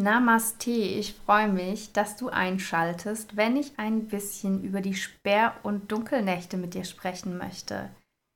Namaste, 0.00 0.70
ich 0.70 1.14
freue 1.14 1.48
mich, 1.48 1.92
dass 1.92 2.16
du 2.16 2.30
einschaltest, 2.30 3.36
wenn 3.36 3.56
ich 3.56 3.78
ein 3.78 4.06
bisschen 4.06 4.64
über 4.64 4.80
die 4.80 4.94
Sperr- 4.94 5.54
und 5.62 5.92
Dunkelnächte 5.92 6.56
mit 6.56 6.72
dir 6.72 6.84
sprechen 6.84 7.36
möchte. 7.36 7.90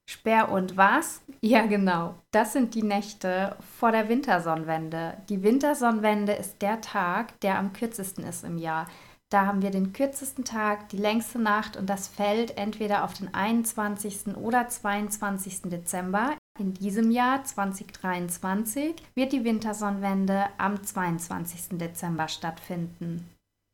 Sperr 0.08 0.50
und 0.50 0.76
was? 0.76 1.22
Ja, 1.40 1.66
genau. 1.66 2.14
Das 2.30 2.54
sind 2.54 2.74
die 2.74 2.82
Nächte 2.82 3.56
vor 3.78 3.92
der 3.92 4.08
Wintersonnenwende. 4.08 5.18
Die 5.28 5.42
Wintersonnenwende 5.42 6.32
ist 6.32 6.62
der 6.62 6.80
Tag, 6.80 7.38
der 7.40 7.58
am 7.58 7.74
kürzesten 7.74 8.24
ist 8.24 8.44
im 8.44 8.56
Jahr. 8.56 8.86
Da 9.30 9.44
haben 9.44 9.60
wir 9.60 9.70
den 9.70 9.92
kürzesten 9.92 10.44
Tag, 10.44 10.88
die 10.88 10.96
längste 10.96 11.38
Nacht 11.38 11.76
und 11.76 11.88
das 11.90 12.08
fällt 12.08 12.56
entweder 12.56 13.04
auf 13.04 13.12
den 13.12 13.34
21. 13.34 14.36
oder 14.36 14.68
22. 14.68 15.62
Dezember. 15.64 16.34
In 16.58 16.72
diesem 16.72 17.10
Jahr 17.10 17.42
2023 17.42 18.94
wird 19.16 19.32
die 19.32 19.44
Wintersonnenwende 19.44 20.44
am 20.56 20.82
22. 20.82 21.78
Dezember 21.78 22.28
stattfinden. 22.28 23.28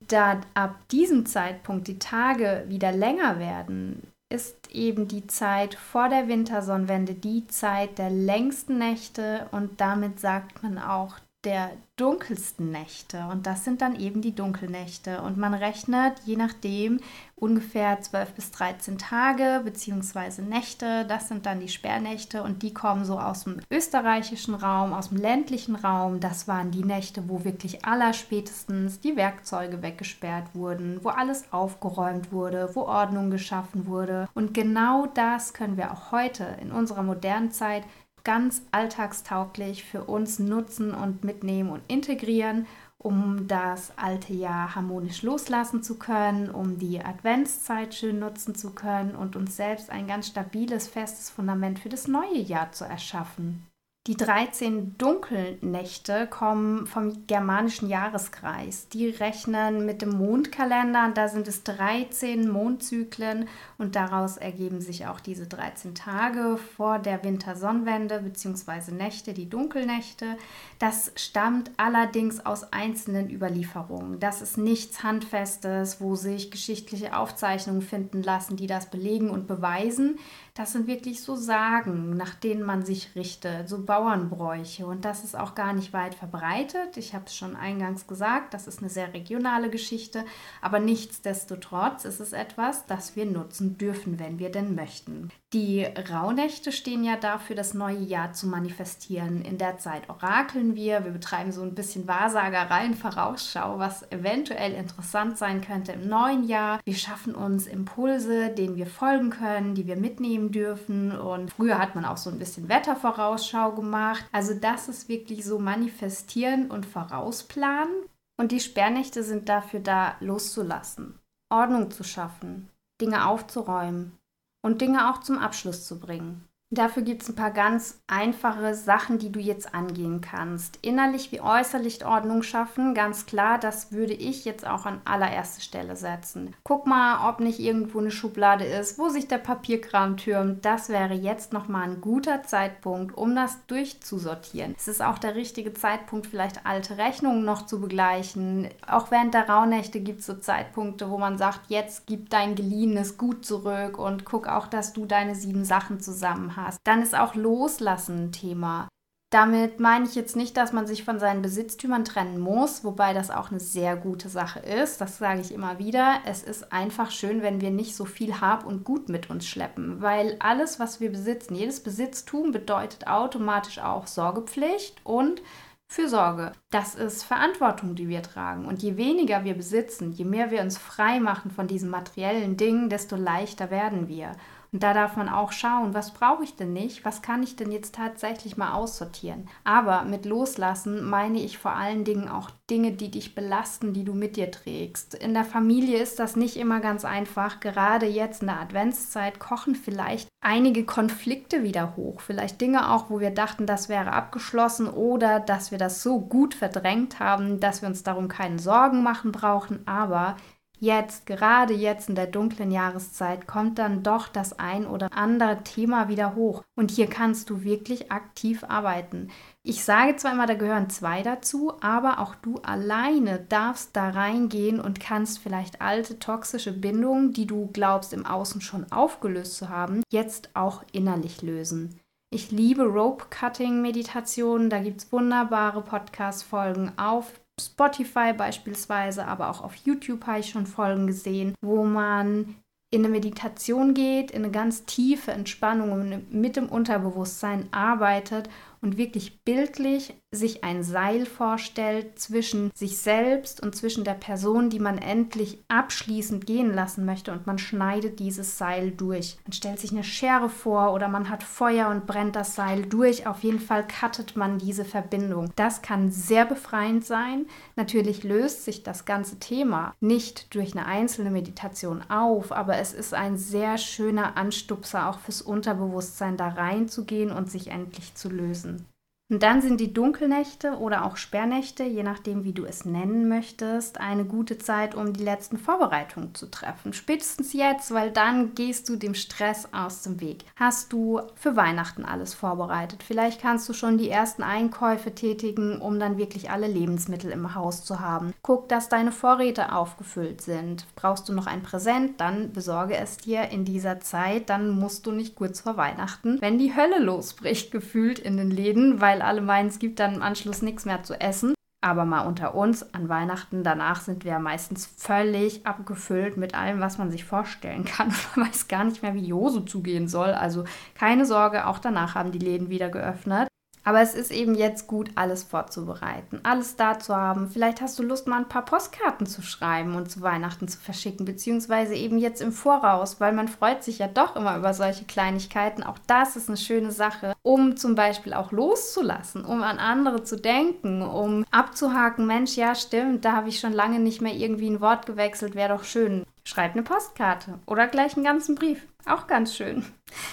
Da 0.08 0.40
ab 0.54 0.76
diesem 0.88 1.26
Zeitpunkt 1.26 1.88
die 1.88 1.98
Tage 1.98 2.64
wieder 2.68 2.90
länger 2.90 3.38
werden, 3.38 4.10
ist 4.32 4.70
eben 4.70 5.08
die 5.08 5.26
Zeit 5.26 5.74
vor 5.74 6.08
der 6.08 6.28
Wintersonnenwende 6.28 7.14
die 7.14 7.46
Zeit 7.48 7.98
der 7.98 8.10
längsten 8.10 8.78
Nächte 8.78 9.48
und 9.50 9.80
damit 9.80 10.20
sagt 10.20 10.62
man 10.62 10.78
auch 10.78 11.18
der 11.44 11.70
dunkelsten 11.96 12.70
Nächte. 12.70 13.26
Und 13.30 13.46
das 13.46 13.64
sind 13.64 13.82
dann 13.82 13.98
eben 13.98 14.22
die 14.22 14.34
Dunkelnächte. 14.34 15.22
Und 15.22 15.36
man 15.36 15.54
rechnet, 15.54 16.14
je 16.24 16.36
nachdem, 16.36 17.00
ungefähr 17.36 18.00
12 18.00 18.32
bis 18.32 18.50
13 18.50 18.98
Tage 18.98 19.62
bzw. 19.64 20.42
Nächte. 20.42 21.04
Das 21.06 21.28
sind 21.28 21.46
dann 21.46 21.60
die 21.60 21.68
Sperrnächte 21.68 22.42
und 22.42 22.62
die 22.62 22.74
kommen 22.74 23.04
so 23.04 23.18
aus 23.18 23.44
dem 23.44 23.60
österreichischen 23.70 24.54
Raum, 24.54 24.92
aus 24.92 25.08
dem 25.08 25.18
ländlichen 25.18 25.76
Raum. 25.76 26.20
Das 26.20 26.48
waren 26.48 26.70
die 26.70 26.84
Nächte, 26.84 27.28
wo 27.28 27.44
wirklich 27.44 27.84
allerspätestens 27.84 29.00
die 29.00 29.16
Werkzeuge 29.16 29.82
weggesperrt 29.82 30.54
wurden, 30.54 31.00
wo 31.02 31.08
alles 31.08 31.50
aufgeräumt 31.52 32.32
wurde, 32.32 32.70
wo 32.74 32.82
Ordnung 32.82 33.30
geschaffen 33.30 33.86
wurde. 33.86 34.28
Und 34.34 34.54
genau 34.54 35.06
das 35.06 35.54
können 35.54 35.76
wir 35.76 35.92
auch 35.92 36.12
heute 36.12 36.46
in 36.60 36.72
unserer 36.72 37.02
modernen 37.02 37.50
Zeit 37.50 37.84
ganz 38.24 38.62
alltagstauglich 38.72 39.84
für 39.84 40.04
uns 40.04 40.38
nutzen 40.38 40.94
und 40.94 41.24
mitnehmen 41.24 41.70
und 41.70 41.82
integrieren, 41.88 42.66
um 42.98 43.48
das 43.48 43.92
alte 43.96 44.34
Jahr 44.34 44.74
harmonisch 44.74 45.22
loslassen 45.22 45.82
zu 45.82 45.98
können, 45.98 46.50
um 46.50 46.78
die 46.78 47.02
Adventszeit 47.02 47.94
schön 47.94 48.18
nutzen 48.18 48.54
zu 48.54 48.74
können 48.74 49.16
und 49.16 49.36
uns 49.36 49.56
selbst 49.56 49.88
ein 49.90 50.06
ganz 50.06 50.26
stabiles, 50.26 50.86
festes 50.86 51.30
Fundament 51.30 51.78
für 51.78 51.88
das 51.88 52.08
neue 52.08 52.38
Jahr 52.38 52.72
zu 52.72 52.84
erschaffen. 52.84 53.69
Die 54.10 54.16
13 54.16 54.98
Dunkelnächte 54.98 56.26
kommen 56.26 56.88
vom 56.88 57.28
germanischen 57.28 57.88
Jahreskreis. 57.88 58.88
Die 58.88 59.08
rechnen 59.08 59.86
mit 59.86 60.02
dem 60.02 60.08
Mondkalender. 60.08 61.12
Da 61.14 61.28
sind 61.28 61.46
es 61.46 61.62
13 61.62 62.50
Mondzyklen 62.50 63.46
und 63.78 63.94
daraus 63.94 64.36
ergeben 64.36 64.80
sich 64.80 65.06
auch 65.06 65.20
diese 65.20 65.46
13 65.46 65.94
Tage 65.94 66.58
vor 66.76 66.98
der 66.98 67.22
Wintersonnenwende 67.22 68.18
bzw. 68.18 68.90
Nächte, 68.90 69.32
die 69.32 69.48
Dunkelnächte. 69.48 70.36
Das 70.80 71.12
stammt 71.14 71.70
allerdings 71.76 72.44
aus 72.44 72.72
einzelnen 72.72 73.30
Überlieferungen. 73.30 74.18
Das 74.18 74.42
ist 74.42 74.58
nichts 74.58 75.04
Handfestes, 75.04 76.00
wo 76.00 76.16
sich 76.16 76.50
geschichtliche 76.50 77.16
Aufzeichnungen 77.16 77.82
finden 77.82 78.24
lassen, 78.24 78.56
die 78.56 78.66
das 78.66 78.90
belegen 78.90 79.30
und 79.30 79.46
beweisen. 79.46 80.18
Das 80.60 80.72
sind 80.72 80.86
wirklich 80.86 81.22
so 81.22 81.36
Sagen, 81.36 82.18
nach 82.18 82.34
denen 82.34 82.62
man 82.62 82.84
sich 82.84 83.16
richtet, 83.16 83.66
so 83.66 83.82
Bauernbräuche. 83.82 84.84
Und 84.84 85.06
das 85.06 85.24
ist 85.24 85.34
auch 85.34 85.54
gar 85.54 85.72
nicht 85.72 85.94
weit 85.94 86.14
verbreitet. 86.14 86.98
Ich 86.98 87.14
habe 87.14 87.24
es 87.28 87.34
schon 87.34 87.56
eingangs 87.56 88.06
gesagt, 88.06 88.52
das 88.52 88.66
ist 88.66 88.80
eine 88.80 88.90
sehr 88.90 89.14
regionale 89.14 89.70
Geschichte. 89.70 90.22
Aber 90.60 90.78
nichtsdestotrotz 90.78 92.04
ist 92.04 92.20
es 92.20 92.34
etwas, 92.34 92.84
das 92.84 93.16
wir 93.16 93.24
nutzen 93.24 93.78
dürfen, 93.78 94.18
wenn 94.18 94.38
wir 94.38 94.52
denn 94.52 94.74
möchten. 94.74 95.30
Die 95.54 95.82
Rauhnächte 95.84 96.70
stehen 96.70 97.02
ja 97.02 97.16
dafür, 97.16 97.56
das 97.56 97.74
neue 97.74 97.98
Jahr 97.98 98.34
zu 98.34 98.46
manifestieren. 98.46 99.42
In 99.42 99.58
der 99.58 99.78
Zeit 99.78 100.08
orakeln 100.08 100.76
wir, 100.76 101.04
wir 101.04 101.10
betreiben 101.10 101.50
so 101.50 101.62
ein 101.62 101.74
bisschen 101.74 102.06
Wahrsagereien, 102.06 102.94
Vorausschau, 102.94 103.78
was 103.80 104.08
eventuell 104.12 104.74
interessant 104.74 105.38
sein 105.38 105.60
könnte 105.60 105.90
im 105.90 106.06
neuen 106.06 106.46
Jahr. 106.46 106.78
Wir 106.84 106.94
schaffen 106.94 107.34
uns 107.34 107.66
Impulse, 107.66 108.50
denen 108.50 108.76
wir 108.76 108.86
folgen 108.86 109.30
können, 109.30 109.74
die 109.74 109.88
wir 109.88 109.96
mitnehmen 109.96 110.49
dürfen. 110.50 111.18
Und 111.18 111.52
früher 111.52 111.78
hat 111.78 111.94
man 111.94 112.04
auch 112.04 112.16
so 112.16 112.30
ein 112.30 112.38
bisschen 112.38 112.68
Wettervorausschau 112.68 113.72
gemacht. 113.72 114.24
Also 114.32 114.54
das 114.54 114.88
ist 114.88 115.08
wirklich 115.08 115.44
so 115.44 115.58
manifestieren 115.58 116.70
und 116.70 116.86
vorausplanen. 116.86 117.94
Und 118.38 118.52
die 118.52 118.60
Sperrnächte 118.60 119.22
sind 119.22 119.48
dafür 119.48 119.80
da, 119.80 120.16
loszulassen, 120.20 121.18
Ordnung 121.50 121.90
zu 121.90 122.04
schaffen, 122.04 122.70
Dinge 123.00 123.26
aufzuräumen 123.26 124.18
und 124.62 124.80
Dinge 124.80 125.10
auch 125.10 125.20
zum 125.20 125.38
Abschluss 125.38 125.86
zu 125.86 125.98
bringen. 125.98 126.48
Dafür 126.72 127.02
gibt 127.02 127.22
es 127.22 127.28
ein 127.28 127.34
paar 127.34 127.50
ganz 127.50 128.00
einfache 128.06 128.76
Sachen, 128.76 129.18
die 129.18 129.32
du 129.32 129.40
jetzt 129.40 129.74
angehen 129.74 130.20
kannst. 130.20 130.78
Innerlich 130.82 131.32
wie 131.32 131.40
äußerlich 131.40 132.04
Ordnung 132.06 132.44
schaffen, 132.44 132.94
ganz 132.94 133.26
klar, 133.26 133.58
das 133.58 133.90
würde 133.90 134.12
ich 134.12 134.44
jetzt 134.44 134.64
auch 134.64 134.86
an 134.86 135.00
allererste 135.04 135.62
Stelle 135.62 135.96
setzen. 135.96 136.54
Guck 136.62 136.86
mal, 136.86 137.28
ob 137.28 137.40
nicht 137.40 137.58
irgendwo 137.58 137.98
eine 137.98 138.12
Schublade 138.12 138.64
ist, 138.64 139.00
wo 139.00 139.08
sich 139.08 139.26
der 139.26 139.38
Papierkram 139.38 140.16
türmt. 140.16 140.64
Das 140.64 140.90
wäre 140.90 141.14
jetzt 141.14 141.52
nochmal 141.52 141.88
ein 141.88 142.00
guter 142.00 142.44
Zeitpunkt, 142.44 143.18
um 143.18 143.34
das 143.34 143.66
durchzusortieren. 143.66 144.76
Es 144.78 144.86
ist 144.86 145.02
auch 145.02 145.18
der 145.18 145.34
richtige 145.34 145.74
Zeitpunkt, 145.74 146.28
vielleicht 146.28 146.66
alte 146.66 146.98
Rechnungen 146.98 147.44
noch 147.44 147.66
zu 147.66 147.80
begleichen. 147.80 148.68
Auch 148.86 149.10
während 149.10 149.34
der 149.34 149.48
Rauhnächte 149.48 149.98
gibt 149.98 150.20
es 150.20 150.26
so 150.26 150.34
Zeitpunkte, 150.34 151.10
wo 151.10 151.18
man 151.18 151.36
sagt, 151.36 151.62
jetzt 151.66 152.06
gib 152.06 152.30
dein 152.30 152.54
geliehenes 152.54 153.18
Gut 153.18 153.44
zurück 153.44 153.98
und 153.98 154.24
guck 154.24 154.46
auch, 154.46 154.68
dass 154.68 154.92
du 154.92 155.04
deine 155.04 155.34
sieben 155.34 155.64
Sachen 155.64 155.98
zusammen 155.98 156.54
hast 156.54 156.59
hast, 156.64 156.80
dann 156.84 157.02
ist 157.02 157.16
auch 157.16 157.34
Loslassen 157.34 158.26
ein 158.26 158.32
Thema. 158.32 158.88
Damit 159.32 159.78
meine 159.78 160.06
ich 160.06 160.16
jetzt 160.16 160.34
nicht, 160.34 160.56
dass 160.56 160.72
man 160.72 160.88
sich 160.88 161.04
von 161.04 161.20
seinen 161.20 161.40
Besitztümern 161.40 162.04
trennen 162.04 162.40
muss, 162.40 162.82
wobei 162.82 163.14
das 163.14 163.30
auch 163.30 163.52
eine 163.52 163.60
sehr 163.60 163.94
gute 163.94 164.28
Sache 164.28 164.58
ist. 164.58 165.00
Das 165.00 165.18
sage 165.18 165.40
ich 165.40 165.54
immer 165.54 165.78
wieder. 165.78 166.16
Es 166.26 166.42
ist 166.42 166.72
einfach 166.72 167.12
schön, 167.12 167.40
wenn 167.40 167.60
wir 167.60 167.70
nicht 167.70 167.94
so 167.94 168.04
viel 168.04 168.40
Hab 168.40 168.66
und 168.66 168.82
Gut 168.82 169.08
mit 169.08 169.30
uns 169.30 169.46
schleppen, 169.46 170.02
weil 170.02 170.34
alles, 170.40 170.80
was 170.80 170.98
wir 170.98 171.12
besitzen, 171.12 171.54
jedes 171.54 171.80
Besitztum 171.80 172.50
bedeutet 172.50 173.06
automatisch 173.06 173.78
auch 173.78 174.08
Sorgepflicht 174.08 175.00
und 175.04 175.42
Fürsorge. 175.86 176.50
Das 176.70 176.96
ist 176.96 177.22
Verantwortung, 177.22 177.94
die 177.94 178.08
wir 178.08 178.22
tragen. 178.22 178.64
Und 178.64 178.82
je 178.82 178.96
weniger 178.96 179.44
wir 179.44 179.54
besitzen, 179.54 180.10
je 180.10 180.24
mehr 180.24 180.50
wir 180.50 180.62
uns 180.62 180.76
frei 180.76 181.20
machen 181.20 181.52
von 181.52 181.68
diesen 181.68 181.90
materiellen 181.90 182.56
Dingen, 182.56 182.88
desto 182.88 183.14
leichter 183.14 183.70
werden 183.70 184.08
wir. 184.08 184.32
Und 184.72 184.82
da 184.82 184.94
darf 184.94 185.16
man 185.16 185.28
auch 185.28 185.52
schauen, 185.52 185.94
was 185.94 186.12
brauche 186.12 186.44
ich 186.44 186.54
denn 186.54 186.72
nicht, 186.72 187.04
was 187.04 187.22
kann 187.22 187.42
ich 187.42 187.56
denn 187.56 187.72
jetzt 187.72 187.94
tatsächlich 187.94 188.56
mal 188.56 188.72
aussortieren. 188.72 189.48
Aber 189.64 190.04
mit 190.04 190.26
Loslassen 190.26 191.04
meine 191.08 191.40
ich 191.40 191.58
vor 191.58 191.72
allen 191.72 192.04
Dingen 192.04 192.28
auch 192.28 192.50
Dinge, 192.70 192.92
die 192.92 193.10
dich 193.10 193.34
belasten, 193.34 193.92
die 193.92 194.04
du 194.04 194.14
mit 194.14 194.36
dir 194.36 194.50
trägst. 194.50 195.14
In 195.14 195.34
der 195.34 195.44
Familie 195.44 195.98
ist 195.98 196.20
das 196.20 196.36
nicht 196.36 196.56
immer 196.56 196.78
ganz 196.78 197.04
einfach. 197.04 197.58
Gerade 197.58 198.06
jetzt 198.06 198.42
in 198.42 198.46
der 198.46 198.60
Adventszeit 198.60 199.40
kochen 199.40 199.74
vielleicht 199.74 200.28
einige 200.40 200.84
Konflikte 200.84 201.64
wieder 201.64 201.96
hoch. 201.96 202.20
Vielleicht 202.20 202.60
Dinge 202.60 202.92
auch, 202.92 203.10
wo 203.10 203.18
wir 203.18 203.30
dachten, 203.30 203.66
das 203.66 203.88
wäre 203.88 204.12
abgeschlossen 204.12 204.88
oder 204.88 205.40
dass 205.40 205.72
wir 205.72 205.78
das 205.78 206.02
so 206.02 206.20
gut 206.20 206.54
verdrängt 206.54 207.18
haben, 207.18 207.58
dass 207.58 207.82
wir 207.82 207.88
uns 207.88 208.04
darum 208.04 208.28
keine 208.28 208.60
Sorgen 208.60 209.02
machen 209.02 209.32
brauchen. 209.32 209.86
Aber 209.86 210.36
jetzt, 210.80 211.26
gerade 211.26 211.74
jetzt 211.74 212.08
in 212.08 212.14
der 212.14 212.26
dunklen 212.26 212.70
Jahreszeit, 212.70 213.46
kommt 213.46 213.78
dann 213.78 214.02
doch 214.02 214.26
das 214.26 214.58
ein 214.58 214.86
oder 214.86 215.12
andere 215.12 215.62
Thema 215.62 216.08
wieder 216.08 216.34
hoch. 216.34 216.64
Und 216.74 216.90
hier 216.90 217.06
kannst 217.06 217.50
du 217.50 217.62
wirklich 217.62 218.10
aktiv 218.10 218.64
arbeiten. 218.64 219.28
Ich 219.62 219.84
sage 219.84 220.16
zwar 220.16 220.32
immer, 220.32 220.46
da 220.46 220.54
gehören 220.54 220.90
zwei 220.90 221.22
dazu, 221.22 221.74
aber 221.80 222.18
auch 222.18 222.34
du 222.34 222.56
alleine 222.62 223.38
darfst 223.48 223.94
da 223.94 224.10
reingehen 224.10 224.80
und 224.80 224.98
kannst 224.98 225.38
vielleicht 225.38 225.82
alte 225.82 226.18
toxische 226.18 226.72
Bindungen, 226.72 227.32
die 227.32 227.46
du 227.46 227.68
glaubst 227.72 228.12
im 228.12 228.26
Außen 228.26 228.62
schon 228.62 228.90
aufgelöst 228.90 229.56
zu 229.56 229.68
haben, 229.68 230.02
jetzt 230.10 230.50
auch 230.54 230.82
innerlich 230.92 231.42
lösen. 231.42 232.00
Ich 232.32 232.52
liebe 232.52 232.84
Rope-Cutting-Meditationen. 232.84 234.70
Da 234.70 234.78
gibt 234.78 235.00
es 235.00 235.12
wunderbare 235.12 235.82
Podcast-Folgen 235.82 236.92
auf 236.96 237.39
Spotify 237.66 238.32
beispielsweise, 238.32 239.26
aber 239.26 239.50
auch 239.50 239.62
auf 239.62 239.74
YouTube 239.76 240.26
habe 240.26 240.40
ich 240.40 240.50
schon 240.50 240.66
Folgen 240.66 241.06
gesehen, 241.06 241.54
wo 241.60 241.84
man 241.84 242.56
in 242.92 243.04
eine 243.04 243.08
Meditation 243.08 243.94
geht, 243.94 244.32
in 244.32 244.42
eine 244.42 244.50
ganz 244.50 244.84
tiefe 244.84 245.30
Entspannung 245.30 245.92
und 245.92 246.32
mit 246.32 246.56
dem 246.56 246.68
Unterbewusstsein 246.68 247.68
arbeitet 247.72 248.50
und 248.80 248.96
wirklich 248.96 249.44
bildlich 249.44 250.14
sich 250.32 250.62
ein 250.62 250.84
Seil 250.84 251.26
vorstellt 251.26 252.20
zwischen 252.20 252.70
sich 252.72 252.98
selbst 252.98 253.60
und 253.60 253.74
zwischen 253.74 254.04
der 254.04 254.14
Person, 254.14 254.70
die 254.70 254.78
man 254.78 254.96
endlich 254.96 255.58
abschließend 255.66 256.46
gehen 256.46 256.72
lassen 256.72 257.04
möchte 257.04 257.32
und 257.32 257.48
man 257.48 257.58
schneidet 257.58 258.20
dieses 258.20 258.56
Seil 258.56 258.92
durch. 258.92 259.38
Man 259.44 259.52
stellt 259.52 259.80
sich 259.80 259.90
eine 259.90 260.04
Schere 260.04 260.48
vor 260.48 260.92
oder 260.94 261.08
man 261.08 261.30
hat 261.30 261.42
Feuer 261.42 261.88
und 261.88 262.06
brennt 262.06 262.36
das 262.36 262.54
Seil 262.54 262.82
durch. 262.82 263.26
Auf 263.26 263.42
jeden 263.42 263.58
Fall 263.58 263.84
cuttet 263.88 264.36
man 264.36 264.58
diese 264.58 264.84
Verbindung. 264.84 265.50
Das 265.56 265.82
kann 265.82 266.12
sehr 266.12 266.44
befreiend 266.44 267.04
sein. 267.04 267.46
Natürlich 267.74 268.22
löst 268.22 268.64
sich 268.64 268.84
das 268.84 269.04
ganze 269.04 269.40
Thema 269.40 269.94
nicht 269.98 270.54
durch 270.54 270.76
eine 270.76 270.86
einzelne 270.86 271.30
Meditation 271.30 272.08
auf, 272.08 272.52
aber 272.52 272.76
es 272.76 272.92
ist 272.92 273.14
ein 273.14 273.36
sehr 273.36 273.78
schöner 273.78 274.36
Anstupser 274.36 275.08
auch 275.08 275.18
fürs 275.18 275.42
Unterbewusstsein 275.42 276.36
da 276.36 276.50
reinzugehen 276.50 277.32
und 277.32 277.50
sich 277.50 277.66
endlich 277.66 278.14
zu 278.14 278.28
lösen. 278.28 278.86
Und 279.30 279.44
dann 279.44 279.62
sind 279.62 279.80
die 279.80 279.94
Dunkelnächte 279.94 280.78
oder 280.78 281.04
auch 281.04 281.16
Sperrnächte, 281.16 281.84
je 281.84 282.02
nachdem, 282.02 282.42
wie 282.42 282.52
du 282.52 282.64
es 282.64 282.84
nennen 282.84 283.28
möchtest, 283.28 284.00
eine 284.00 284.24
gute 284.24 284.58
Zeit, 284.58 284.96
um 284.96 285.12
die 285.12 285.22
letzten 285.22 285.56
Vorbereitungen 285.56 286.34
zu 286.34 286.50
treffen. 286.50 286.92
Spätestens 286.92 287.52
jetzt, 287.52 287.94
weil 287.94 288.10
dann 288.10 288.56
gehst 288.56 288.88
du 288.88 288.96
dem 288.96 289.14
Stress 289.14 289.68
aus 289.72 290.02
dem 290.02 290.20
Weg. 290.20 290.44
Hast 290.56 290.92
du 290.92 291.20
für 291.36 291.54
Weihnachten 291.54 292.04
alles 292.04 292.34
vorbereitet? 292.34 293.04
Vielleicht 293.04 293.40
kannst 293.40 293.68
du 293.68 293.72
schon 293.72 293.98
die 293.98 294.10
ersten 294.10 294.42
Einkäufe 294.42 295.14
tätigen, 295.14 295.80
um 295.80 296.00
dann 296.00 296.18
wirklich 296.18 296.50
alle 296.50 296.66
Lebensmittel 296.66 297.30
im 297.30 297.54
Haus 297.54 297.84
zu 297.84 298.00
haben. 298.00 298.32
Guck, 298.42 298.68
dass 298.68 298.88
deine 298.88 299.12
Vorräte 299.12 299.72
aufgefüllt 299.72 300.40
sind. 300.40 300.86
Brauchst 300.96 301.28
du 301.28 301.32
noch 301.32 301.46
ein 301.46 301.62
Präsent? 301.62 302.20
Dann 302.20 302.52
besorge 302.52 302.96
es 302.96 303.18
dir 303.18 303.50
in 303.50 303.64
dieser 303.64 304.00
Zeit. 304.00 304.50
Dann 304.50 304.70
musst 304.70 305.06
du 305.06 305.12
nicht 305.12 305.36
kurz 305.36 305.60
vor 305.60 305.76
Weihnachten, 305.76 306.40
wenn 306.40 306.58
die 306.58 306.74
Hölle 306.74 306.98
losbricht, 306.98 307.70
gefühlt 307.70 308.18
in 308.18 308.36
den 308.36 308.50
Läden, 308.50 309.00
weil 309.00 309.19
weil 309.20 309.26
alle 309.26 309.40
meinen, 309.42 309.68
es 309.68 309.78
gibt 309.78 310.00
dann 310.00 310.14
im 310.14 310.22
Anschluss 310.22 310.62
nichts 310.62 310.84
mehr 310.84 311.02
zu 311.02 311.20
essen. 311.20 311.54
Aber 311.82 312.04
mal 312.04 312.26
unter 312.26 312.54
uns, 312.54 312.94
an 312.94 313.08
Weihnachten 313.08 313.62
danach 313.64 314.02
sind 314.02 314.24
wir 314.24 314.38
meistens 314.38 314.84
völlig 314.84 315.66
abgefüllt 315.66 316.36
mit 316.36 316.54
allem, 316.54 316.80
was 316.80 316.98
man 316.98 317.10
sich 317.10 317.24
vorstellen 317.24 317.86
kann. 317.86 318.08
Man 318.36 318.48
weiß 318.48 318.68
gar 318.68 318.84
nicht 318.84 319.02
mehr, 319.02 319.14
wie 319.14 319.24
Jose 319.24 319.64
zugehen 319.64 320.06
soll. 320.06 320.30
Also 320.30 320.64
keine 320.94 321.24
Sorge, 321.24 321.66
auch 321.66 321.78
danach 321.78 322.14
haben 322.14 322.32
die 322.32 322.38
Läden 322.38 322.68
wieder 322.68 322.90
geöffnet. 322.90 323.48
Aber 323.82 324.00
es 324.02 324.14
ist 324.14 324.30
eben 324.30 324.54
jetzt 324.54 324.86
gut, 324.86 325.10
alles 325.14 325.42
vorzubereiten, 325.42 326.40
alles 326.42 326.76
da 326.76 326.98
zu 326.98 327.16
haben. 327.16 327.48
Vielleicht 327.48 327.80
hast 327.80 327.98
du 327.98 328.02
Lust, 328.02 328.26
mal 328.26 328.38
ein 328.38 328.48
paar 328.48 328.64
Postkarten 328.64 329.26
zu 329.26 329.40
schreiben 329.42 329.96
und 329.96 330.10
zu 330.10 330.20
Weihnachten 330.20 330.68
zu 330.68 330.78
verschicken, 330.78 331.24
beziehungsweise 331.24 331.94
eben 331.94 332.18
jetzt 332.18 332.42
im 332.42 332.52
Voraus, 332.52 333.20
weil 333.20 333.32
man 333.32 333.48
freut 333.48 333.82
sich 333.82 333.98
ja 333.98 334.06
doch 334.06 334.36
immer 334.36 334.56
über 334.58 334.74
solche 334.74 335.04
Kleinigkeiten. 335.04 335.82
Auch 335.82 335.98
das 336.06 336.36
ist 336.36 336.48
eine 336.48 336.58
schöne 336.58 336.92
Sache, 336.92 337.32
um 337.42 337.76
zum 337.76 337.94
Beispiel 337.94 338.34
auch 338.34 338.52
loszulassen, 338.52 339.44
um 339.44 339.62
an 339.62 339.78
andere 339.78 340.24
zu 340.24 340.36
denken, 340.36 341.00
um 341.02 341.44
abzuhaken, 341.50 342.26
Mensch, 342.26 342.56
ja 342.56 342.74
stimmt, 342.74 343.24
da 343.24 343.32
habe 343.32 343.48
ich 343.48 343.60
schon 343.60 343.72
lange 343.72 343.98
nicht 343.98 344.20
mehr 344.20 344.34
irgendwie 344.34 344.68
ein 344.68 344.80
Wort 344.82 345.06
gewechselt, 345.06 345.54
wäre 345.54 345.74
doch 345.74 345.84
schön. 345.84 346.24
Schreib 346.44 346.72
eine 346.72 346.82
Postkarte 346.82 347.58
oder 347.66 347.86
gleich 347.86 348.16
einen 348.16 348.24
ganzen 348.24 348.56
Brief. 348.56 348.86
Auch 349.06 349.26
ganz 349.26 349.54
schön. 349.54 349.84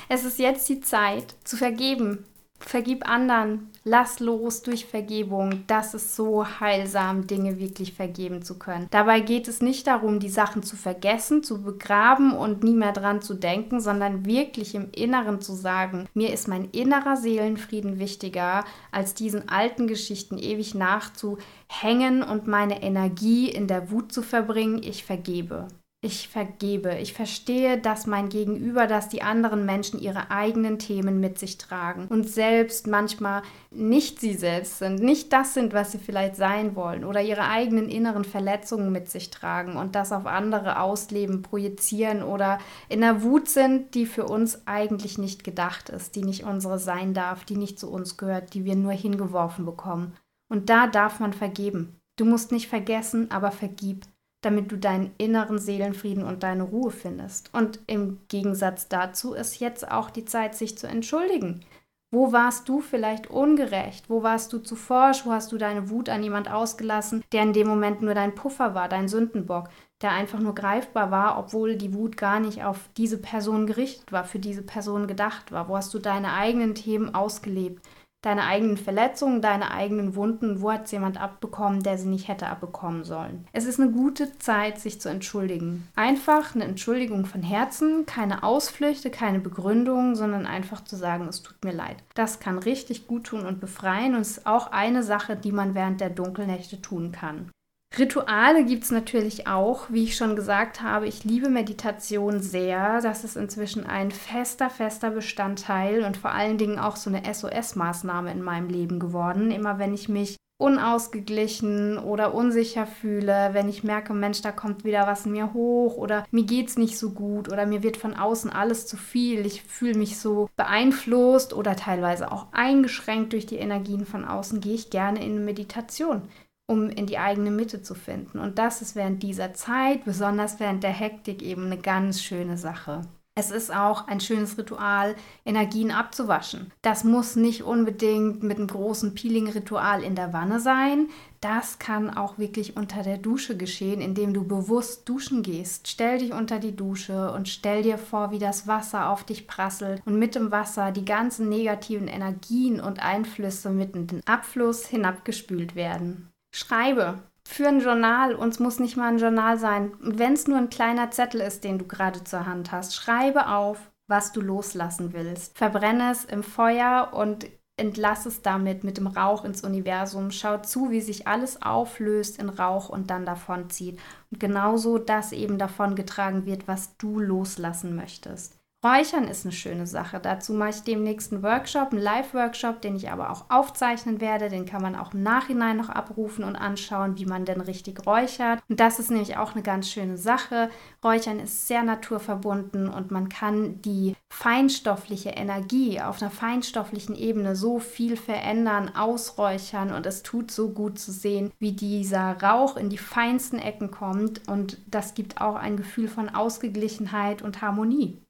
Es 0.09 0.25
ist 0.25 0.39
jetzt 0.39 0.67
die 0.67 0.81
Zeit 0.81 1.35
zu 1.44 1.55
vergeben, 1.57 2.25
Vergib 2.59 3.07
anderen, 3.07 3.69
lass 3.83 4.19
los 4.19 4.62
durch 4.62 4.86
Vergebung. 4.86 5.63
Das 5.68 5.94
ist 5.94 6.15
so 6.15 6.45
heilsam, 6.59 7.27
Dinge 7.27 7.59
wirklich 7.59 7.94
vergeben 7.94 8.42
zu 8.42 8.57
können. 8.57 8.88
Dabei 8.92 9.19
geht 9.19 9.48
es 9.48 9.62
nicht 9.62 9.88
darum, 9.88 10.19
die 10.19 10.30
Sachen 10.30 10.63
zu 10.63 10.75
vergessen, 10.75 11.44
zu 11.44 11.62
begraben 11.62 12.33
und 12.33 12.63
nie 12.63 12.74
mehr 12.74 12.94
dran 12.94 13.21
zu 13.21 13.36
denken, 13.36 13.80
sondern 13.80 14.25
wirklich 14.25 14.75
im 14.75 14.89
Inneren 14.92 15.39
zu 15.39 15.54
sagen, 15.54 16.07
mir 16.13 16.33
ist 16.33 16.48
mein 16.48 16.65
innerer 16.71 17.15
Seelenfrieden 17.15 18.00
wichtiger, 18.00 18.65
als 18.92 19.13
diesen 19.13 19.48
alten 19.50 19.88
Geschichten 19.88 20.38
ewig 20.38 20.75
nachzuhängen 20.75 22.24
und 22.24 22.48
meine 22.48 22.81
Energie 22.81 23.50
in 23.50 23.68
der 23.68 23.92
Wut 23.92 24.12
zu 24.12 24.21
verbringen. 24.21 24.81
Ich 24.83 25.06
vergebe 25.06 25.68
ich 26.01 26.27
vergebe. 26.27 26.95
Ich 26.99 27.13
verstehe, 27.13 27.79
dass 27.79 28.05
mein 28.05 28.29
Gegenüber, 28.29 28.85
dass 28.85 29.09
die 29.09 29.23
anderen 29.23 29.65
Menschen 29.65 29.99
ihre 29.99 30.29
eigenen 30.29 30.77
Themen 30.77 31.19
mit 31.19 31.39
sich 31.39 31.57
tragen 31.57 32.05
und 32.07 32.29
selbst 32.29 32.85
manchmal 32.85 33.41
nicht 33.71 34.19
sie 34.19 34.35
selbst 34.35 34.77
sind, 34.77 35.01
nicht 35.01 35.33
das 35.33 35.55
sind, 35.55 35.73
was 35.73 35.91
sie 35.91 35.97
vielleicht 35.97 36.35
sein 36.35 36.75
wollen 36.75 37.03
oder 37.03 37.23
ihre 37.23 37.49
eigenen 37.49 37.89
inneren 37.89 38.25
Verletzungen 38.25 38.91
mit 38.91 39.09
sich 39.09 39.31
tragen 39.31 39.75
und 39.75 39.95
das 39.95 40.11
auf 40.11 40.27
andere 40.27 40.79
ausleben, 40.79 41.41
projizieren 41.41 42.21
oder 42.21 42.59
in 42.89 43.01
der 43.01 43.23
Wut 43.23 43.49
sind, 43.49 43.95
die 43.95 44.05
für 44.05 44.25
uns 44.25 44.67
eigentlich 44.67 45.17
nicht 45.17 45.44
gedacht 45.44 45.89
ist, 45.89 46.15
die 46.15 46.23
nicht 46.23 46.44
unsere 46.44 46.77
sein 46.77 47.15
darf, 47.15 47.44
die 47.44 47.57
nicht 47.57 47.79
zu 47.79 47.89
uns 47.89 48.17
gehört, 48.17 48.53
die 48.53 48.65
wir 48.65 48.75
nur 48.75 48.94
hingeworfen 48.94 49.65
bekommen. 49.65 50.15
Und 50.47 50.69
da 50.69 50.85
darf 50.85 51.19
man 51.19 51.33
vergeben. 51.33 51.99
Du 52.17 52.25
musst 52.25 52.51
nicht 52.51 52.67
vergessen, 52.67 53.31
aber 53.31 53.51
vergib 53.51 54.05
damit 54.42 54.72
du 54.72 54.78
deinen 54.78 55.12
inneren 55.18 55.60
Seelenfrieden 55.60 56.24
und 56.24 56.44
deine 56.44 56.63
Ruhe 56.63 56.92
findest. 56.92 57.54
Und 57.54 57.80
im 57.88 58.19
Gegensatz 58.28 58.88
dazu 58.88 59.34
ist 59.34 59.60
jetzt 59.60 59.89
auch 59.92 60.10
die 60.10 60.25
Zeit, 60.25 60.56
sich 60.56 60.78
zu 60.78 60.88
entschuldigen. 60.88 61.66
Wo 62.10 62.31
warst 62.31 62.69
du 62.69 62.80
vielleicht 62.80 63.30
ungerecht? 63.30 64.10
Wo 64.10 64.24
warst 64.24 64.54
du 64.54 64.60
zu 64.60 64.78
forsch? 64.78 65.25
Wo 65.25 65.31
hast 65.31 65.51
du 65.51 65.57
deine 65.57 65.89
Wut 65.89 66.07
an 66.07 66.24
jemand 66.24 66.50
ausgelassen, 66.50 67.22
der 67.34 67.44
in 67.44 67.51
dem 67.51 67.68
Moment 67.68 68.01
nur 68.01 68.13
dein 68.13 68.34
Puffer 68.34 68.74
war, 68.74 68.88
dein 68.88 69.10
Sündenbock, 69.10 69.68
der 70.01 70.12
einfach 70.12 70.40
nur 70.40 70.56
greifbar 70.56 71.12
war, 71.12 71.38
obwohl 71.38 71.75
die 71.75 71.94
Wut 71.94 72.16
gar 72.16 72.40
nicht 72.40 72.63
auf 72.63 72.90
diese 72.95 73.18
Person 73.18 73.68
gerichtet 73.68 74.13
war, 74.13 74.24
für 74.24 74.40
diese 74.40 74.63
Person 74.63 75.07
gedacht 75.07 75.51
war? 75.51 75.68
Wo 75.68 75.75
hast 75.75 75.94
du 75.94 76.00
deine 76.00 76.31
eigenen 76.31 76.75
Themen 76.75 77.13
ausgelebt? 77.13 77.86
Deine 78.27 78.44
eigenen 78.44 78.77
Verletzungen, 78.77 79.41
deine 79.41 79.71
eigenen 79.71 80.15
Wunden, 80.15 80.62
wo 80.62 80.71
hat 80.71 80.85
es 80.85 80.91
jemand 80.91 81.19
abbekommen, 81.19 81.81
der 81.81 81.97
sie 81.97 82.09
nicht 82.09 82.27
hätte 82.27 82.47
abbekommen 82.47 83.06
sollen. 83.06 83.47
Es 83.53 83.65
ist 83.65 83.79
eine 83.79 83.91
gute 83.91 84.38
Zeit, 84.38 84.79
sich 84.79 85.00
zu 85.00 85.09
entschuldigen. 85.09 85.88
Einfach 85.95 86.53
eine 86.53 86.65
Entschuldigung 86.65 87.25
von 87.25 87.41
Herzen, 87.41 88.06
keine 88.06 88.44
Ausflüchte, 88.44 89.09
keine 89.09 89.39
Begründung, 89.39 90.15
sondern 90.15 90.45
einfach 90.45 90.83
zu 90.83 90.97
sagen, 90.97 91.27
es 91.27 91.41
tut 91.41 91.63
mir 91.63 91.71
leid. 91.71 92.03
Das 92.15 92.39
kann 92.39 92.57
richtig 92.57 93.07
gut 93.07 93.27
tun 93.27 93.45
und 93.45 93.62
befreien 93.62 94.15
und 94.15 94.21
ist 94.21 94.45
auch 94.45 94.71
eine 94.71 95.03
Sache, 95.03 95.38
die 95.38 95.53
man 95.53 95.73
während 95.73 96.01
der 96.01 96.09
Dunkelnächte 96.09 96.81
tun 96.81 97.13
kann. 97.13 97.50
Rituale 97.97 98.63
gibt 98.63 98.83
es 98.83 98.91
natürlich 98.91 99.47
auch. 99.47 99.89
Wie 99.89 100.03
ich 100.03 100.15
schon 100.15 100.35
gesagt 100.35 100.81
habe, 100.81 101.07
ich 101.07 101.23
liebe 101.23 101.49
Meditation 101.49 102.41
sehr. 102.41 103.01
Das 103.01 103.23
ist 103.23 103.35
inzwischen 103.35 103.85
ein 103.85 104.11
fester, 104.11 104.69
fester 104.69 105.09
Bestandteil 105.09 106.03
und 106.03 106.17
vor 106.17 106.31
allen 106.31 106.57
Dingen 106.57 106.77
auch 106.77 106.95
so 106.95 107.09
eine 107.09 107.23
SOS-Maßnahme 107.23 108.31
in 108.31 108.44
meinem 108.44 108.69
Leben 108.69 108.99
geworden. 108.99 109.49
Immer 109.49 109.79
wenn 109.79 109.94
ich 109.94 110.09
mich 110.09 110.38
unausgeglichen 110.59 111.99
oder 111.99 112.33
unsicher 112.33 112.88
fühle, 112.88 113.49
wenn 113.53 113.69
ich 113.69 113.83
merke, 113.83 114.13
Mensch, 114.13 114.41
da 114.41 114.51
kommt 114.51 114.83
wieder 114.83 115.05
was 115.05 115.25
in 115.25 115.31
mir 115.31 115.53
hoch 115.53 115.97
oder 115.97 116.25
mir 116.31 116.45
geht's 116.45 116.77
nicht 116.77 116.97
so 116.97 117.11
gut 117.11 117.51
oder 117.51 117.67
mir 117.67 117.83
wird 117.83 117.95
von 117.95 118.15
außen 118.15 118.49
alles 118.49 118.88
zu 118.88 118.97
viel, 118.97 119.45
ich 119.45 119.61
fühle 119.61 119.97
mich 119.99 120.17
so 120.17 120.49
beeinflusst 120.55 121.53
oder 121.53 121.75
teilweise 121.75 122.31
auch 122.31 122.47
eingeschränkt 122.53 123.33
durch 123.33 123.45
die 123.45 123.57
Energien 123.57 124.05
von 124.07 124.25
außen, 124.25 124.59
gehe 124.59 124.73
ich 124.73 124.89
gerne 124.89 125.23
in 125.23 125.45
Meditation 125.45 126.23
um 126.68 126.90
in 126.90 127.08
die 127.08 127.18
eigene 127.18 127.50
Mitte 127.50 127.81
zu 127.81 127.96
finden. 127.96 128.40
Und 128.40 128.60
das 128.60 128.81
ist 128.81 128.96
während 128.96 129.24
dieser 129.24 129.54
Zeit, 129.54 130.06
besonders 130.06 130.59
während 130.59 130.83
der 130.83 130.92
Hektik, 130.92 131.42
eben 131.42 131.66
eine 131.66 131.78
ganz 131.78 132.21
schöne 132.21 132.57
Sache. 132.57 133.02
Es 133.40 133.52
ist 133.52 133.71
auch 133.71 134.07
ein 134.07 134.19
schönes 134.19 134.57
Ritual, 134.57 135.16
Energien 135.45 135.92
abzuwaschen. 135.92 136.71
Das 136.81 137.04
muss 137.04 137.36
nicht 137.36 137.62
unbedingt 137.62 138.42
mit 138.42 138.57
einem 138.57 138.66
großen 138.66 139.14
Peeling-Ritual 139.14 140.02
in 140.02 140.16
der 140.16 140.33
Wanne 140.33 140.59
sein. 140.59 141.09
Das 141.40 141.78
kann 141.78 142.09
auch 142.09 142.40
wirklich 142.40 142.76
unter 142.78 143.04
der 143.04 143.19
Dusche 143.19 143.56
geschehen, 143.56 144.02
indem 144.02 144.33
du 144.33 144.44
bewusst 144.44 145.07
duschen 145.07 145.44
gehst. 145.44 145.88
Stell 145.88 146.18
dich 146.18 146.33
unter 146.33 146.57
die 146.57 146.76
Dusche 146.76 147.31
und 147.31 147.47
stell 147.47 147.83
dir 147.83 148.00
vor, 148.00 148.31
wie 148.31 148.40
das 148.40 148.66
Wasser 148.66 149.07
auf 149.12 149.24
dich 149.24 149.45
prasselt 149.45 150.02
und 150.07 150.18
mit 150.18 150.33
dem 150.33 150.50
Wasser 150.50 150.92
die 150.92 151.06
ganzen 151.06 151.47
negativen 151.47 152.07
Energien 152.07 152.80
und 152.80 153.04
Einflüsse 153.04 153.69
mit 153.69 153.95
in 153.95 154.07
den 154.07 154.21
Abfluss 154.26 154.88
hinabgespült 154.88 155.76
werden. 155.76 156.31
Schreibe. 156.57 157.19
Für 157.47 157.68
ein 157.68 157.81
Journal, 157.81 158.33
uns 158.33 158.59
muss 158.59 158.80
nicht 158.80 158.97
mal 158.97 159.09
ein 159.09 159.19
Journal 159.19 159.59
sein. 159.59 159.94
Wenn 159.99 160.33
es 160.33 160.47
nur 160.47 160.57
ein 160.57 160.71
kleiner 160.71 161.11
Zettel 161.11 161.40
ist, 161.40 161.64
den 161.64 161.78
du 161.78 161.85
gerade 161.85 162.23
zur 162.23 162.47
Hand 162.47 162.71
hast, 162.71 162.95
schreibe 162.95 163.47
auf, 163.47 163.92
was 164.07 164.31
du 164.31 164.42
loslassen 164.42 165.14
willst. 165.14 165.56
Verbrenne 165.56 166.11
es 166.11 166.26
im 166.26 166.42
Feuer 166.42 167.11
und 167.14 167.45
entlass 167.78 168.26
es 168.26 168.42
damit 168.42 168.83
mit 168.83 168.97
dem 168.97 169.06
Rauch 169.06 169.45
ins 169.45 169.64
Universum. 169.64 170.31
Schau 170.31 170.57
zu, 170.57 170.90
wie 170.90 171.02
sich 171.02 171.28
alles 171.28 171.61
auflöst 171.61 172.40
in 172.40 172.49
Rauch 172.49 172.90
und 172.90 173.11
dann 173.11 173.23
davonzieht. 173.23 173.99
Und 174.31 174.40
genauso 174.40 174.97
das 174.97 175.33
eben 175.33 175.59
davon 175.59 175.95
getragen 175.95 176.47
wird, 176.47 176.68
was 176.68 176.97
du 176.97 177.19
loslassen 177.19 177.95
möchtest. 177.95 178.56
Räuchern 178.87 179.27
ist 179.27 179.45
eine 179.45 179.51
schöne 179.51 179.85
Sache. 179.85 180.21
Dazu 180.21 180.53
mache 180.53 180.69
ich 180.69 180.83
demnächst 180.83 181.33
einen 181.33 181.44
Workshop, 181.44 181.91
einen 181.91 182.01
Live-Workshop, 182.01 182.79
den 182.79 182.95
ich 182.95 183.11
aber 183.11 183.31
auch 183.31 183.45
aufzeichnen 183.49 184.21
werde. 184.21 184.47
Den 184.47 184.65
kann 184.65 184.81
man 184.81 184.95
auch 184.95 185.13
im 185.13 185.23
Nachhinein 185.23 185.75
noch 185.75 185.89
abrufen 185.89 186.45
und 186.45 186.56
anschauen, 186.56 187.17
wie 187.17 187.25
man 187.25 187.44
denn 187.44 187.59
richtig 187.59 188.06
räuchert. 188.06 188.61
Und 188.69 188.79
das 188.79 188.99
ist 188.99 189.11
nämlich 189.11 189.35
auch 189.35 189.53
eine 189.53 189.61
ganz 189.61 189.89
schöne 189.89 190.17
Sache. 190.17 190.69
Räuchern 191.03 191.39
ist 191.39 191.67
sehr 191.67 191.83
naturverbunden 191.83 192.87
und 192.87 193.11
man 193.11 193.27
kann 193.27 193.81
die 193.81 194.15
feinstoffliche 194.29 195.31
Energie 195.31 195.99
auf 195.99 196.21
einer 196.21 196.31
feinstofflichen 196.31 197.15
Ebene 197.15 197.57
so 197.57 197.79
viel 197.79 198.15
verändern, 198.15 198.95
ausräuchern 198.95 199.91
und 199.91 200.06
es 200.06 200.23
tut 200.23 200.49
so 200.49 200.69
gut 200.69 200.97
zu 200.97 201.11
sehen, 201.11 201.51
wie 201.59 201.73
dieser 201.73 202.41
Rauch 202.41 202.77
in 202.77 202.89
die 202.89 202.97
feinsten 202.97 203.59
Ecken 203.59 203.91
kommt 203.91 204.47
und 204.47 204.77
das 204.87 205.13
gibt 205.13 205.41
auch 205.41 205.56
ein 205.56 205.75
Gefühl 205.75 206.07
von 206.07 206.29
Ausgeglichenheit 206.29 207.41
und 207.41 207.61
Harmonie. 207.61 208.21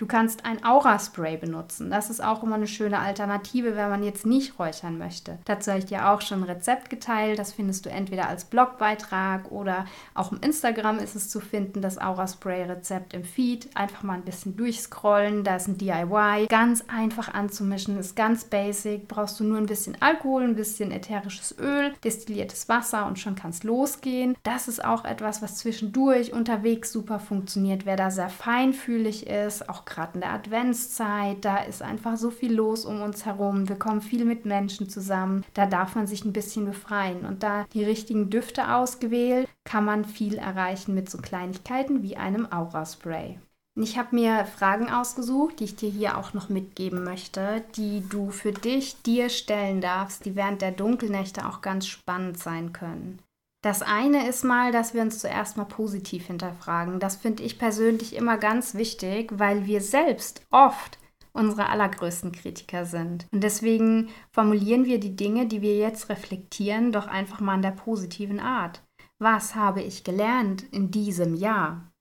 Du 0.00 0.06
kannst 0.06 0.46
ein 0.46 0.64
Aura-Spray 0.64 1.36
benutzen. 1.36 1.90
Das 1.90 2.08
ist 2.08 2.24
auch 2.24 2.42
immer 2.42 2.54
eine 2.54 2.66
schöne 2.66 3.00
Alternative, 3.00 3.76
wenn 3.76 3.90
man 3.90 4.02
jetzt 4.02 4.24
nicht 4.24 4.58
räuchern 4.58 4.96
möchte. 4.96 5.38
Dazu 5.44 5.72
habe 5.72 5.80
ich 5.80 5.84
dir 5.84 6.08
auch 6.08 6.22
schon 6.22 6.40
ein 6.40 6.48
Rezept 6.48 6.88
geteilt. 6.88 7.38
Das 7.38 7.52
findest 7.52 7.84
du 7.84 7.90
entweder 7.90 8.26
als 8.26 8.46
Blogbeitrag 8.46 9.52
oder 9.52 9.84
auch 10.14 10.32
im 10.32 10.40
Instagram 10.40 11.00
ist 11.00 11.16
es 11.16 11.28
zu 11.28 11.38
finden, 11.38 11.82
das 11.82 11.98
Aura-Spray-Rezept 11.98 13.12
im 13.12 13.24
Feed. 13.24 13.68
Einfach 13.76 14.02
mal 14.02 14.14
ein 14.14 14.22
bisschen 14.22 14.56
durchscrollen. 14.56 15.44
Da 15.44 15.56
ist 15.56 15.68
ein 15.68 15.76
DIY. 15.76 16.46
Ganz 16.48 16.82
einfach 16.88 17.34
anzumischen, 17.34 17.98
ist 17.98 18.16
ganz 18.16 18.44
basic. 18.44 19.06
Brauchst 19.06 19.38
du 19.38 19.44
nur 19.44 19.58
ein 19.58 19.66
bisschen 19.66 20.00
Alkohol, 20.00 20.44
ein 20.44 20.56
bisschen 20.56 20.92
ätherisches 20.92 21.54
Öl, 21.58 21.92
destilliertes 22.02 22.70
Wasser 22.70 23.04
und 23.04 23.18
schon 23.18 23.34
kannst 23.34 23.64
losgehen. 23.64 24.34
Das 24.44 24.66
ist 24.66 24.82
auch 24.82 25.04
etwas, 25.04 25.42
was 25.42 25.56
zwischendurch 25.56 26.32
unterwegs 26.32 26.90
super 26.90 27.18
funktioniert. 27.18 27.84
Wer 27.84 27.96
da 27.96 28.10
sehr 28.10 28.30
feinfühlig 28.30 29.26
ist, 29.26 29.68
auch 29.68 29.84
gerade 29.90 30.14
in 30.14 30.20
der 30.20 30.32
Adventszeit, 30.32 31.44
da 31.44 31.58
ist 31.58 31.82
einfach 31.82 32.16
so 32.16 32.30
viel 32.30 32.54
los 32.54 32.84
um 32.84 33.02
uns 33.02 33.26
herum. 33.26 33.68
Wir 33.68 33.76
kommen 33.76 34.00
viel 34.00 34.24
mit 34.24 34.46
Menschen 34.46 34.88
zusammen. 34.88 35.44
Da 35.54 35.66
darf 35.66 35.94
man 35.94 36.06
sich 36.06 36.24
ein 36.24 36.32
bisschen 36.32 36.64
befreien. 36.64 37.26
Und 37.26 37.42
da 37.42 37.64
die 37.74 37.84
richtigen 37.84 38.30
Düfte 38.30 38.74
ausgewählt, 38.74 39.48
kann 39.64 39.84
man 39.84 40.04
viel 40.04 40.38
erreichen 40.38 40.94
mit 40.94 41.10
so 41.10 41.18
Kleinigkeiten 41.18 42.02
wie 42.02 42.16
einem 42.16 42.50
Aura-Spray. 42.50 43.38
Ich 43.76 43.96
habe 43.96 44.16
mir 44.16 44.46
Fragen 44.46 44.90
ausgesucht, 44.90 45.60
die 45.60 45.64
ich 45.64 45.76
dir 45.76 45.90
hier 45.90 46.18
auch 46.18 46.34
noch 46.34 46.48
mitgeben 46.48 47.04
möchte, 47.04 47.62
die 47.76 48.02
du 48.08 48.30
für 48.30 48.52
dich 48.52 49.00
dir 49.02 49.28
stellen 49.28 49.80
darfst, 49.80 50.24
die 50.24 50.34
während 50.34 50.60
der 50.60 50.72
Dunkelnächte 50.72 51.46
auch 51.46 51.60
ganz 51.60 51.86
spannend 51.86 52.38
sein 52.38 52.72
können. 52.72 53.20
Das 53.62 53.82
eine 53.82 54.26
ist 54.26 54.42
mal, 54.42 54.72
dass 54.72 54.94
wir 54.94 55.02
uns 55.02 55.18
zuerst 55.18 55.56
mal 55.58 55.64
positiv 55.64 56.26
hinterfragen. 56.26 56.98
Das 56.98 57.16
finde 57.16 57.42
ich 57.42 57.58
persönlich 57.58 58.16
immer 58.16 58.38
ganz 58.38 58.74
wichtig, 58.74 59.30
weil 59.34 59.66
wir 59.66 59.82
selbst 59.82 60.46
oft 60.50 60.98
unsere 61.32 61.68
allergrößten 61.68 62.32
Kritiker 62.32 62.86
sind. 62.86 63.26
Und 63.32 63.42
deswegen 63.42 64.08
formulieren 64.32 64.84
wir 64.84 64.98
die 64.98 65.14
Dinge, 65.14 65.46
die 65.46 65.62
wir 65.62 65.76
jetzt 65.76 66.08
reflektieren, 66.08 66.90
doch 66.90 67.06
einfach 67.06 67.40
mal 67.40 67.56
in 67.56 67.62
der 67.62 67.70
positiven 67.70 68.40
Art. 68.40 68.82
Was 69.18 69.54
habe 69.54 69.82
ich 69.82 70.04
gelernt 70.04 70.62
in 70.72 70.90
diesem 70.90 71.34
Jahr? 71.34 71.92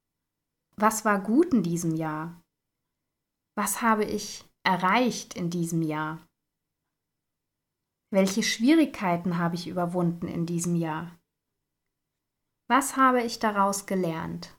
Was 0.77 1.03
war 1.03 1.19
gut 1.19 1.53
in 1.53 1.61
diesem 1.61 1.95
Jahr? 1.95 2.41
Was 3.55 3.81
habe 3.81 4.05
ich 4.05 4.45
erreicht 4.63 5.33
in 5.33 5.49
diesem 5.49 5.81
Jahr? 5.81 6.19
Welche 8.11 8.41
Schwierigkeiten 8.41 9.37
habe 9.37 9.55
ich 9.55 9.67
überwunden 9.67 10.27
in 10.27 10.45
diesem 10.45 10.75
Jahr? 10.75 11.18
Was 12.69 12.97
habe 12.97 13.23
ich 13.23 13.39
daraus 13.39 13.87
gelernt? 13.87 14.55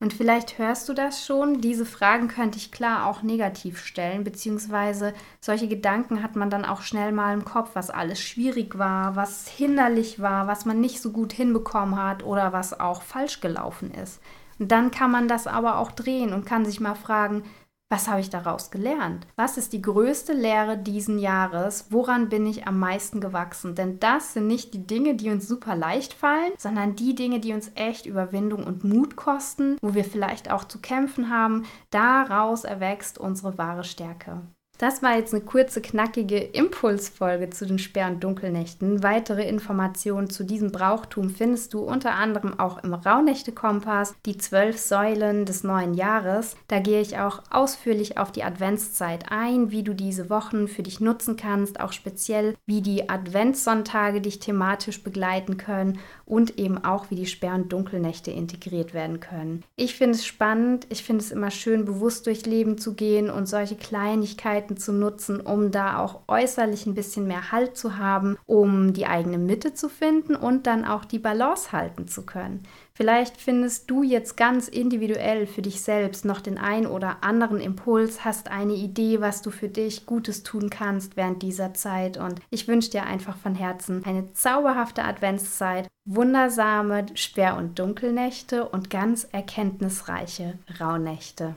Und 0.00 0.14
vielleicht 0.14 0.58
hörst 0.58 0.88
du 0.88 0.94
das 0.94 1.26
schon, 1.26 1.60
diese 1.60 1.84
Fragen 1.84 2.28
könnte 2.28 2.56
ich 2.56 2.70
klar 2.70 3.06
auch 3.06 3.22
negativ 3.22 3.84
stellen, 3.84 4.22
beziehungsweise 4.22 5.12
solche 5.40 5.66
Gedanken 5.66 6.22
hat 6.22 6.36
man 6.36 6.48
dann 6.48 6.64
auch 6.64 6.82
schnell 6.82 7.10
mal 7.10 7.34
im 7.34 7.44
Kopf, 7.44 7.70
was 7.74 7.90
alles 7.90 8.20
schwierig 8.20 8.78
war, 8.78 9.16
was 9.16 9.48
hinderlich 9.48 10.20
war, 10.20 10.46
was 10.46 10.64
man 10.64 10.80
nicht 10.80 11.02
so 11.02 11.10
gut 11.10 11.32
hinbekommen 11.32 11.96
hat 12.00 12.22
oder 12.22 12.52
was 12.52 12.78
auch 12.78 13.02
falsch 13.02 13.40
gelaufen 13.40 13.90
ist. 13.90 14.22
Und 14.60 14.70
dann 14.70 14.92
kann 14.92 15.10
man 15.10 15.26
das 15.26 15.48
aber 15.48 15.78
auch 15.78 15.90
drehen 15.90 16.32
und 16.32 16.46
kann 16.46 16.64
sich 16.64 16.78
mal 16.78 16.94
fragen, 16.94 17.42
was 17.90 18.08
habe 18.08 18.20
ich 18.20 18.30
daraus 18.30 18.70
gelernt? 18.70 19.26
Was 19.34 19.58
ist 19.58 19.72
die 19.72 19.82
größte 19.82 20.32
Lehre 20.32 20.78
diesen 20.78 21.18
Jahres? 21.18 21.86
Woran 21.90 22.28
bin 22.28 22.46
ich 22.46 22.66
am 22.68 22.78
meisten 22.78 23.20
gewachsen? 23.20 23.74
Denn 23.74 23.98
das 23.98 24.32
sind 24.32 24.46
nicht 24.46 24.72
die 24.72 24.86
Dinge, 24.86 25.16
die 25.16 25.30
uns 25.30 25.48
super 25.48 25.74
leicht 25.74 26.14
fallen, 26.14 26.52
sondern 26.56 26.94
die 26.94 27.16
Dinge, 27.16 27.40
die 27.40 27.52
uns 27.52 27.72
echt 27.74 28.06
Überwindung 28.06 28.64
und 28.64 28.84
Mut 28.84 29.16
kosten, 29.16 29.76
wo 29.82 29.94
wir 29.94 30.04
vielleicht 30.04 30.52
auch 30.52 30.64
zu 30.64 30.78
kämpfen 30.80 31.30
haben. 31.30 31.66
Daraus 31.90 32.62
erwächst 32.62 33.18
unsere 33.18 33.58
wahre 33.58 33.82
Stärke. 33.82 34.42
Das 34.80 35.02
war 35.02 35.14
jetzt 35.14 35.34
eine 35.34 35.44
kurze, 35.44 35.82
knackige 35.82 36.38
Impulsfolge 36.38 37.50
zu 37.50 37.66
den 37.66 37.78
Sperr- 37.78 38.08
und 38.08 38.24
Dunkelnächten. 38.24 39.02
Weitere 39.02 39.46
Informationen 39.46 40.30
zu 40.30 40.42
diesem 40.42 40.72
Brauchtum 40.72 41.28
findest 41.28 41.74
du 41.74 41.80
unter 41.80 42.14
anderem 42.14 42.58
auch 42.58 42.82
im 42.82 42.94
Rauhnächte-Kompass, 42.94 44.14
die 44.24 44.38
zwölf 44.38 44.78
Säulen 44.78 45.44
des 45.44 45.64
neuen 45.64 45.92
Jahres. 45.92 46.56
Da 46.68 46.78
gehe 46.78 47.02
ich 47.02 47.18
auch 47.18 47.42
ausführlich 47.50 48.16
auf 48.16 48.32
die 48.32 48.42
Adventszeit 48.42 49.26
ein, 49.28 49.70
wie 49.70 49.82
du 49.82 49.94
diese 49.94 50.30
Wochen 50.30 50.66
für 50.66 50.82
dich 50.82 50.98
nutzen 50.98 51.36
kannst, 51.36 51.78
auch 51.78 51.92
speziell, 51.92 52.54
wie 52.64 52.80
die 52.80 53.10
Adventssonntage 53.10 54.22
dich 54.22 54.38
thematisch 54.38 55.02
begleiten 55.02 55.58
können 55.58 55.98
und 56.30 56.58
eben 56.58 56.82
auch, 56.84 57.10
wie 57.10 57.16
die 57.16 57.26
Sperr- 57.26 57.56
und 57.56 57.72
Dunkelnächte 57.72 58.30
integriert 58.30 58.94
werden 58.94 59.18
können. 59.18 59.64
Ich 59.76 59.96
finde 59.96 60.14
es 60.14 60.24
spannend, 60.24 60.86
ich 60.88 61.02
finde 61.02 61.24
es 61.24 61.32
immer 61.32 61.50
schön, 61.50 61.84
bewusst 61.84 62.26
durch 62.26 62.46
Leben 62.46 62.78
zu 62.78 62.94
gehen 62.94 63.30
und 63.30 63.46
solche 63.46 63.74
Kleinigkeiten 63.74 64.76
zu 64.76 64.92
nutzen, 64.92 65.40
um 65.40 65.72
da 65.72 65.98
auch 65.98 66.20
äußerlich 66.28 66.86
ein 66.86 66.94
bisschen 66.94 67.26
mehr 67.26 67.50
Halt 67.50 67.76
zu 67.76 67.98
haben, 67.98 68.38
um 68.46 68.92
die 68.92 69.06
eigene 69.06 69.38
Mitte 69.38 69.74
zu 69.74 69.88
finden 69.88 70.36
und 70.36 70.66
dann 70.66 70.84
auch 70.84 71.04
die 71.04 71.18
Balance 71.18 71.72
halten 71.72 72.06
zu 72.06 72.24
können. 72.24 72.62
Vielleicht 73.00 73.38
findest 73.38 73.90
du 73.90 74.02
jetzt 74.02 74.36
ganz 74.36 74.68
individuell 74.68 75.46
für 75.46 75.62
dich 75.62 75.80
selbst 75.80 76.26
noch 76.26 76.42
den 76.42 76.58
ein 76.58 76.86
oder 76.86 77.24
anderen 77.24 77.58
Impuls, 77.58 78.26
hast 78.26 78.50
eine 78.50 78.74
Idee, 78.74 79.22
was 79.22 79.40
du 79.40 79.50
für 79.50 79.70
dich 79.70 80.04
Gutes 80.04 80.42
tun 80.42 80.68
kannst 80.68 81.16
während 81.16 81.42
dieser 81.42 81.72
Zeit. 81.72 82.18
Und 82.18 82.40
ich 82.50 82.68
wünsche 82.68 82.90
dir 82.90 83.04
einfach 83.04 83.38
von 83.38 83.54
Herzen 83.54 84.04
eine 84.04 84.30
zauberhafte 84.34 85.02
Adventszeit, 85.02 85.88
wundersame 86.04 87.06
Sperr- 87.14 87.56
und 87.56 87.78
Dunkelnächte 87.78 88.68
und 88.68 88.90
ganz 88.90 89.24
erkenntnisreiche 89.24 90.58
Rauhnächte. 90.80 91.54